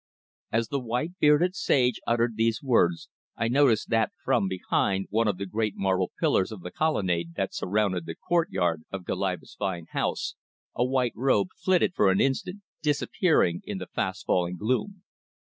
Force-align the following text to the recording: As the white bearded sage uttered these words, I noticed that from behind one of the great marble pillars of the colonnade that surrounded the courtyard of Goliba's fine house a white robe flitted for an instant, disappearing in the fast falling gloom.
As 0.51 0.69
the 0.69 0.79
white 0.79 1.11
bearded 1.19 1.53
sage 1.53 1.99
uttered 2.07 2.35
these 2.35 2.63
words, 2.63 3.07
I 3.37 3.47
noticed 3.47 3.89
that 3.91 4.09
from 4.25 4.47
behind 4.47 5.05
one 5.11 5.27
of 5.27 5.37
the 5.37 5.45
great 5.45 5.75
marble 5.77 6.09
pillars 6.19 6.51
of 6.51 6.61
the 6.61 6.71
colonnade 6.71 7.35
that 7.35 7.53
surrounded 7.53 8.07
the 8.07 8.15
courtyard 8.15 8.81
of 8.91 9.05
Goliba's 9.05 9.53
fine 9.53 9.85
house 9.91 10.33
a 10.73 10.83
white 10.83 11.13
robe 11.15 11.49
flitted 11.55 11.93
for 11.93 12.09
an 12.09 12.19
instant, 12.19 12.63
disappearing 12.81 13.61
in 13.63 13.77
the 13.77 13.85
fast 13.85 14.25
falling 14.25 14.57
gloom. 14.57 15.03